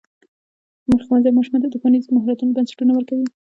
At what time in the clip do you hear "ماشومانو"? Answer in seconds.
1.37-1.63